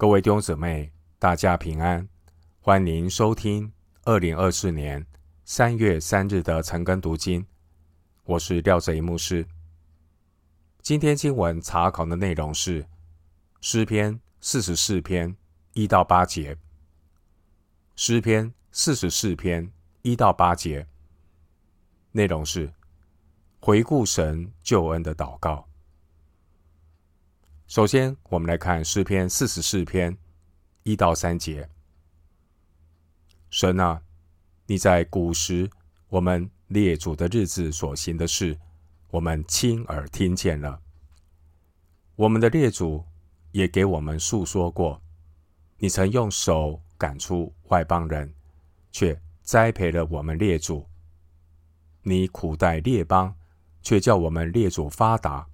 [0.00, 2.08] 各位弟兄姊妹，大家平安，
[2.62, 3.70] 欢迎收听
[4.04, 5.06] 二零二四年
[5.44, 7.44] 三月三日的晨更读经。
[8.24, 9.46] 我是廖哲一牧师。
[10.80, 12.86] 今天经文查考的内容是
[13.60, 15.36] 诗篇四十四篇
[15.74, 16.56] 一到八节。
[17.94, 19.70] 诗篇四十四篇
[20.00, 20.86] 一到八节
[22.12, 22.72] 内容是
[23.60, 25.68] 回顾神救恩的祷告。
[27.70, 30.18] 首先，我们来看诗篇四十四篇
[30.82, 31.68] 一到三节。
[33.48, 34.02] 神啊，
[34.66, 35.70] 你在古时
[36.08, 38.58] 我们列祖的日子所行的事，
[39.12, 40.80] 我们亲耳听见了。
[42.16, 43.04] 我们的列祖
[43.52, 45.00] 也给我们述说过，
[45.78, 48.34] 你曾用手赶出外邦人，
[48.90, 50.84] 却栽培了我们列祖。
[52.02, 53.36] 你苦待列邦，
[53.80, 55.46] 却叫我们列祖发达，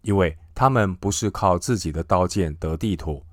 [0.00, 0.34] 因为。
[0.58, 3.26] 他们不是靠自己的刀剑得地土，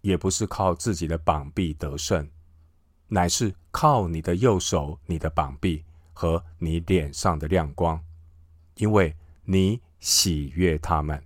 [0.00, 2.28] 也不是靠自己的膀臂得胜，
[3.06, 8.04] 乃是靠你的右手、你的膀臂和你脸上的亮光，
[8.74, 11.22] 因为你喜悦他们。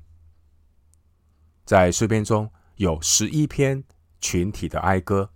[1.64, 3.82] 在诗篇中有十一篇
[4.20, 5.30] 群体的哀歌，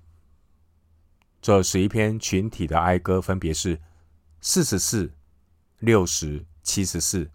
[1.40, 3.80] 这十一篇群体的哀歌分别是
[4.42, 5.10] 四十四、
[5.78, 7.30] 六十、七十四、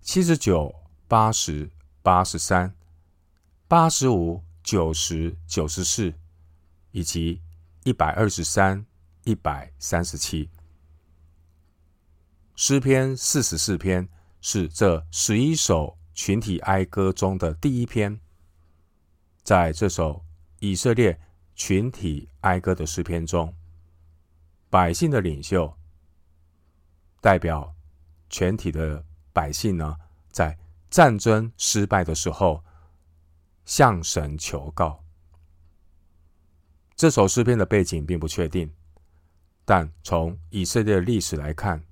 [0.00, 0.81] 七十九。
[1.12, 2.74] 八十八十三、
[3.68, 6.14] 八十五、九十九十四，
[6.90, 7.38] 以及
[7.84, 8.82] 一百二十三、
[9.24, 10.48] 一百三十七。
[12.56, 14.08] 诗篇四十四篇
[14.40, 18.18] 是这十一首群体哀歌中的第一篇。
[19.42, 20.24] 在这首
[20.60, 21.20] 以色列
[21.54, 23.54] 群体哀歌的诗篇中，
[24.70, 25.76] 百姓的领袖
[27.20, 27.74] 代表
[28.30, 29.94] 全体的百姓呢，
[30.30, 30.56] 在
[30.92, 32.62] 战争失败的时候，
[33.64, 35.02] 向神求告。
[36.94, 38.70] 这首诗篇的背景并不确定，
[39.64, 41.82] 但从以色列的历史来看，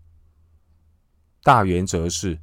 [1.43, 2.39] 大原则是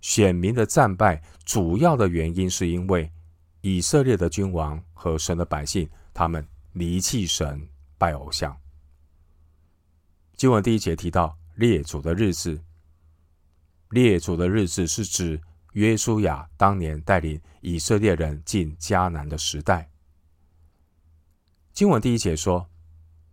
[0.00, 3.12] 选民的战败主要的原因是因为
[3.60, 7.68] 以色列的君王和神的百姓，他们离弃神，
[7.98, 8.58] 拜偶像。
[10.34, 12.64] 经文第一节提到列祖的日子，
[13.90, 15.38] 列祖的日子是指。
[15.72, 19.88] 约书亚当年带领以色列人进迦南的时代，
[21.72, 22.68] 经文第一节说：“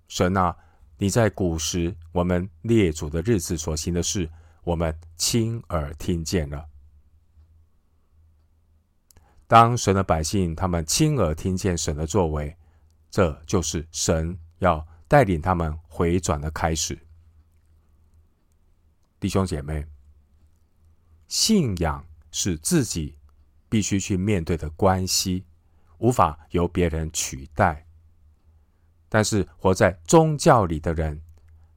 [0.07, 0.55] 神啊，
[0.97, 4.29] 你在古时我们列祖的日子所行的事，
[4.63, 6.65] 我们亲耳听见了。”
[9.47, 12.55] 当神的百姓他们亲耳听见神的作为，
[13.09, 16.99] 这就是神要带领他们回转的开始。
[19.19, 19.87] 弟兄姐妹，
[21.27, 22.05] 信仰。
[22.31, 23.17] 是自己
[23.69, 25.45] 必须去面对的关系，
[25.97, 27.85] 无法由别人取代。
[29.09, 31.21] 但是活在宗教里的人，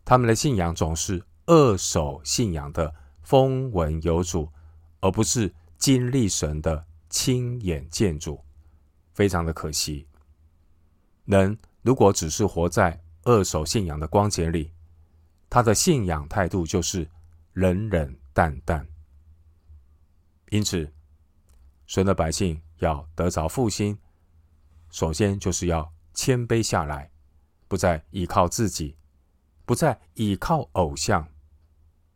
[0.05, 4.51] 他们的信仰总是二手信仰的风闻有主，
[5.01, 8.45] 而不是经历神的亲眼见主，
[9.15, 10.07] 非常的可惜。
[11.25, 14.73] 人如果只是活在二手信仰的光景里，
[15.49, 17.09] 他的信仰态度就是
[17.53, 18.87] 冷冷淡淡。
[20.51, 20.93] 因此，
[21.87, 23.97] 神的百姓要得着复兴，
[24.91, 27.11] 首先就是要谦卑下来，
[27.69, 28.97] 不再依靠自己，
[29.65, 31.27] 不再依靠偶像，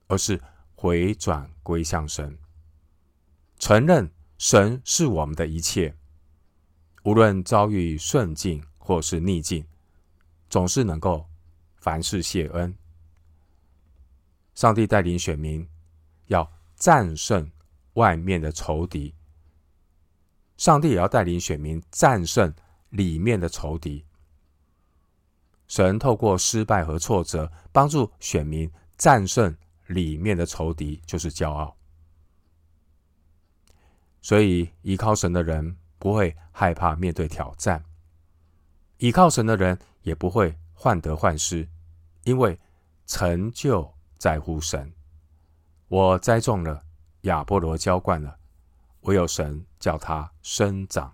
[0.09, 0.41] 而是
[0.75, 2.37] 回转归向神，
[3.61, 5.97] 承认神是我们的一切。
[7.05, 9.65] 无论遭遇顺境或是逆境，
[10.51, 11.25] 总是能够
[11.77, 12.75] 凡事谢恩。
[14.57, 15.69] 上帝带领选民
[16.27, 17.49] 要战胜。
[17.95, 19.15] 外面的仇敌，
[20.57, 22.53] 上帝也要带领选民战胜
[22.91, 24.05] 里面的仇敌。
[25.67, 29.57] 神透过失败和挫折，帮助选民战胜
[29.87, 31.77] 里面的仇敌，就是骄傲。
[34.21, 37.85] 所以，依靠神的人不会害怕面对挑战，
[38.99, 41.69] 依靠神的人也不会患得患失，
[42.25, 42.59] 因为
[43.07, 44.93] 成就在乎神。
[45.89, 46.85] 我栽种了。
[47.25, 48.39] 亚波罗浇灌了，
[49.03, 51.13] 唯有神叫它生长。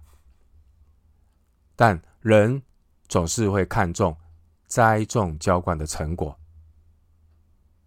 [1.75, 2.63] 但人
[3.09, 4.17] 总是会看重
[4.67, 6.39] 栽种浇灌的成果。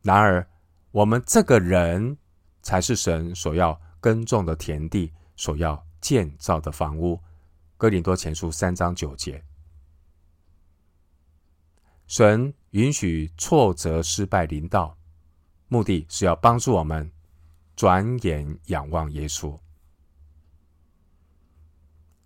[0.01, 0.45] 然而，
[0.91, 2.17] 我们这个人
[2.61, 7.21] 才是神所要耕种的田地，所要建造的房屋。
[7.77, 9.43] 哥林多前书三章九节，
[12.07, 14.97] 神允许挫折、失败临到，
[15.67, 17.11] 目的是要帮助我们。
[17.75, 19.59] 转眼仰望耶稣，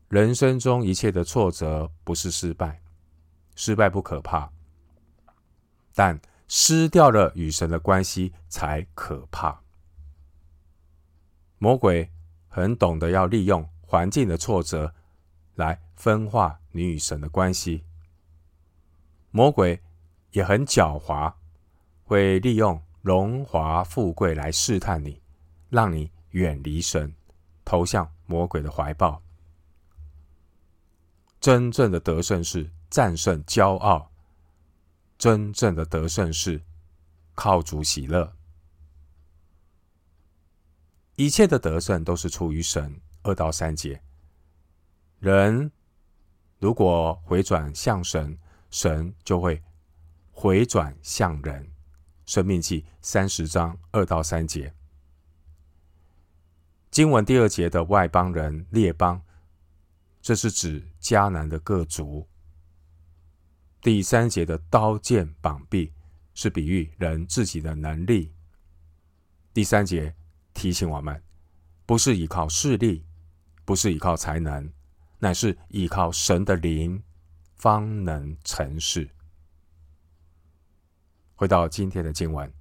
[0.10, 2.82] 人生中一切的挫折不是失败，
[3.56, 4.52] 失败不可怕，
[5.94, 9.62] 但失掉了与神的关系才可怕。
[11.58, 12.12] 魔鬼
[12.48, 14.94] 很懂得要利用环境的挫折
[15.56, 17.84] 来分化你与神的关系。
[19.32, 19.82] 魔鬼
[20.32, 21.34] 也很狡猾，
[22.04, 25.22] 会利用荣华富贵来试探你，
[25.70, 27.14] 让你远离神，
[27.64, 29.22] 投向魔鬼的怀抱。
[31.40, 34.12] 真正的得胜是战胜骄傲，
[35.18, 36.62] 真正的得胜是
[37.36, 38.34] 靠主喜乐。
[41.16, 43.00] 一切的得胜都是出于神。
[43.24, 44.02] 二到三节，
[45.20, 45.70] 人
[46.60, 48.40] 如果回转向神，
[48.70, 49.62] 神就会
[50.32, 51.70] 回转向人。
[52.26, 54.74] 生命记三十章二到三节。
[56.98, 59.22] 经文第二节的外邦人、列邦，
[60.20, 62.28] 这是指迦南的各族。
[63.82, 65.94] 第三节的刀剑膀臂，
[66.34, 68.34] 是比喻人自己的能力。
[69.54, 70.16] 第三节
[70.56, 71.22] 提醒我们，
[71.86, 73.06] 不是依靠势力，
[73.64, 74.68] 不是依靠才能，
[75.20, 77.04] 乃是依靠神的灵，
[77.58, 79.08] 方能成事。
[81.36, 82.52] 回到今天的经文，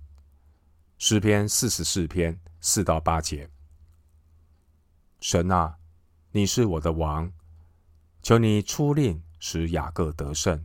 [0.99, 3.49] 诗篇四十四篇四到八节：
[5.21, 5.77] 神啊，
[6.33, 7.33] 你是我的王，
[8.23, 10.63] 求你出令使雅各得胜。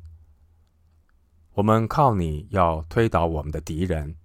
[1.54, 4.16] 我们靠你要推倒我们的敌人，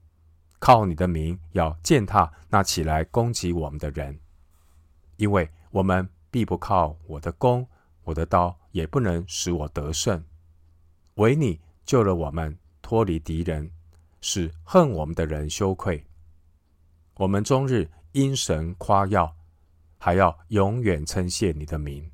[0.58, 4.18] 靠你的名要践踏那起来攻击我们的人。
[5.16, 7.66] 因为我们必不靠我的弓，
[8.04, 10.22] 我的刀也不能使我得胜。
[11.14, 13.70] 唯你救了我们，脱离敌人，
[14.20, 16.04] 使恨我们的人羞愧。
[17.14, 19.34] 我们终日因神夸耀，
[19.98, 22.10] 还要永远称谢你的名。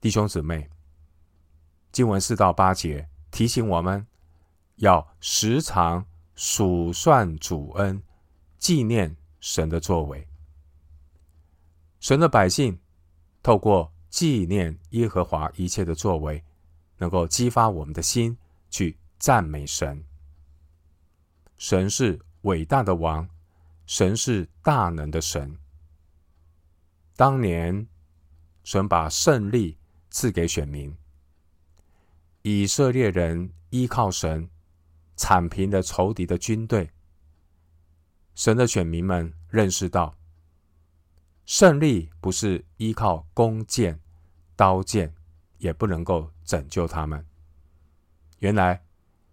[0.00, 0.70] 弟兄姊妹，
[1.90, 4.06] 经文四到八节提醒我们，
[4.76, 8.02] 要时常数算主恩，
[8.58, 10.26] 纪念神的作为。
[11.98, 12.78] 神的百姓
[13.42, 16.44] 透过纪念耶和华一切的作为，
[16.98, 18.36] 能够激发我们的心
[18.70, 20.04] 去赞美神。
[21.58, 23.28] 神是伟大的王，
[23.86, 25.58] 神是大能的神。
[27.16, 27.86] 当年
[28.62, 29.78] 神把胜利
[30.10, 30.94] 赐给选民，
[32.42, 34.50] 以色列人依靠神
[35.16, 36.90] 铲平了仇敌的军队。
[38.34, 40.16] 神的选民们认识到。
[41.46, 44.00] 胜利不是依靠弓箭、
[44.56, 45.14] 刀剑，
[45.58, 47.24] 也不能够拯救他们。
[48.40, 48.84] 原来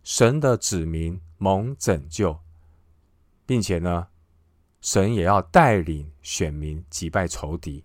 [0.04, 2.40] 神的子民蒙拯救，
[3.48, 4.10] 并且呢，
[4.84, 7.84] 神也要带领选民击败仇敌。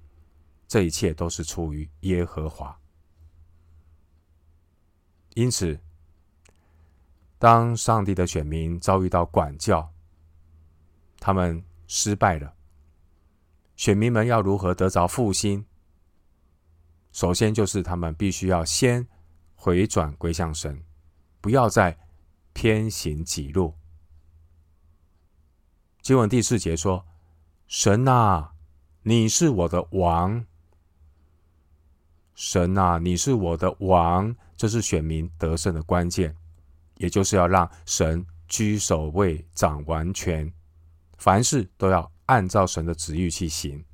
[0.66, 2.76] 这一切都是出于耶和华。
[5.34, 5.78] 因此，
[7.38, 9.88] 当上帝的选民遭遇到管教，
[11.20, 12.52] 他们失败了。
[13.76, 15.64] 选民们要如何得着复兴？
[17.12, 19.06] 首先就是他们必须要先
[19.54, 20.82] 回转归向神，
[21.40, 21.96] 不要再
[22.52, 23.77] 偏行己路。
[26.08, 27.04] 经文第四节说
[27.68, 28.54] ：“神啊，
[29.02, 30.42] 你是我的王。
[32.34, 36.34] 神啊，你是我的王。”这是选民得胜的关键，
[36.96, 40.50] 也就是要让神居首位、掌完全，
[41.18, 42.10] 凡事都要。
[42.24, 43.84] 按照神的旨意去行。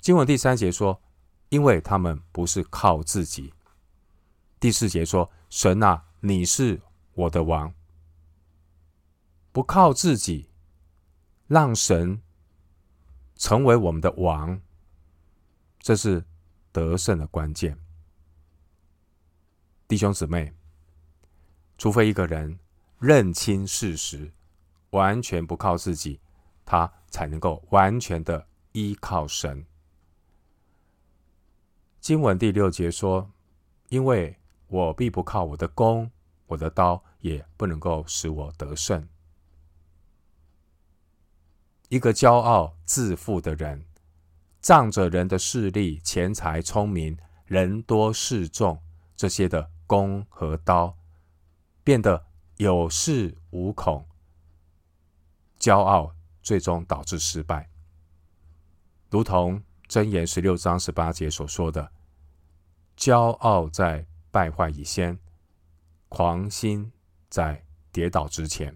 [0.00, 1.02] 经文第三节说
[1.50, 3.52] ：“因为他们不是靠自己。”
[4.58, 6.80] 第四节说：“神啊，你是
[7.12, 7.70] 我的王。”
[9.52, 10.50] 不靠自己，
[11.46, 12.22] 让神
[13.36, 14.60] 成为我们的王，
[15.78, 16.24] 这是
[16.72, 17.78] 得胜的关键。
[19.88, 20.52] 弟兄姊妹，
[21.76, 22.58] 除非一个人
[22.98, 24.32] 认清事实，
[24.90, 26.20] 完全不靠自己。
[26.64, 29.66] 他才能够完全的依靠神。
[32.00, 33.28] 经文第六节说
[33.90, 34.38] ：“因为
[34.68, 36.08] 我必不靠我的弓，
[36.46, 39.08] 我的刀也不能够使我得胜。”
[41.90, 43.84] 一个骄傲自负的人，
[44.62, 48.80] 仗着人的势力、钱财、聪明、人多势众
[49.14, 50.96] 这些的弓和刀，
[51.84, 54.08] 变得有恃无恐，
[55.58, 56.14] 骄傲。
[56.42, 57.68] 最终导致失败，
[59.10, 61.92] 如同箴言十六章十八节所说的
[62.96, 65.18] ：“骄傲在败坏以先，
[66.08, 66.90] 狂心
[67.28, 68.74] 在跌倒之前。”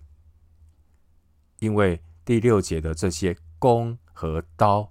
[1.58, 4.90] 因为第六节的这些弓和刀，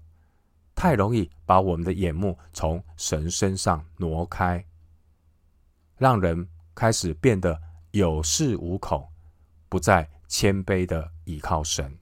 [0.75, 4.63] 太容易把我们的眼目从神身上挪开，
[5.97, 7.59] 让人开始变得
[7.91, 9.09] 有恃无恐，
[9.67, 11.97] 不再谦卑的倚靠神。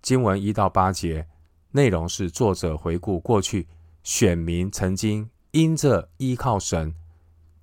[0.00, 1.28] 经文一到八节
[1.72, 3.66] 内容是作者回顾过去
[4.02, 6.94] 选民曾经因着依靠神，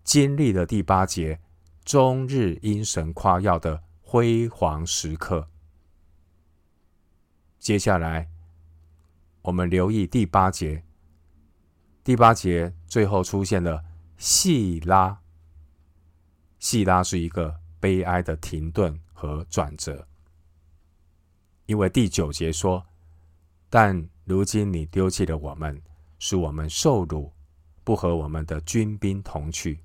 [0.04, 1.40] 经历了第八节
[1.84, 3.82] 终日因神夸耀的
[4.14, 5.50] 辉煌时刻。
[7.58, 8.30] 接下来，
[9.42, 10.84] 我们留意第八节。
[12.04, 13.84] 第八节最后出现了
[14.18, 15.20] 细拉，
[16.60, 20.08] 细拉是一个悲哀的停顿和转折。
[21.66, 22.86] 因为第九节说
[23.68, 25.82] ：“但如今你丢弃了我们，
[26.20, 27.34] 使我们受辱，
[27.84, 29.84] 不和我们的军兵同去。”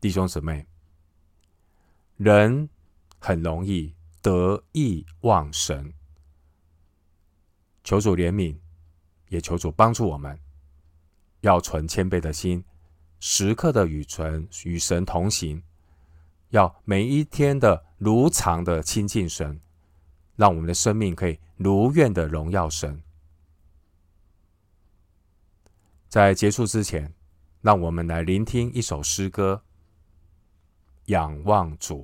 [0.00, 0.66] 弟兄姊妹，
[2.18, 2.68] 人
[3.20, 5.94] 很容易得意忘神，
[7.84, 8.56] 求主怜悯，
[9.28, 10.36] 也求主帮助我们，
[11.42, 12.64] 要存谦卑的心，
[13.20, 15.62] 时刻的与存与神同行。
[16.50, 19.60] 要每一天的如常的亲近神，
[20.34, 23.00] 让我们的生命可以如愿的荣耀神。
[26.08, 27.14] 在结束之前，
[27.60, 29.62] 让我们来聆听一首诗歌
[31.08, 32.02] 《仰望主》。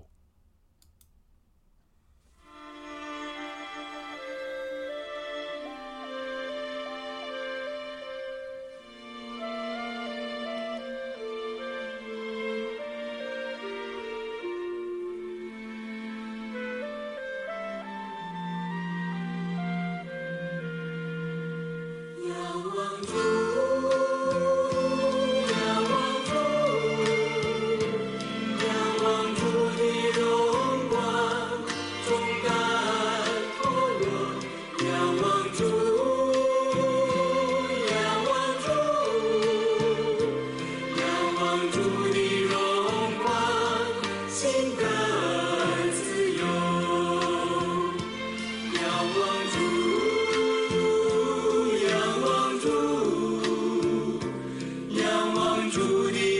[55.74, 56.33] to the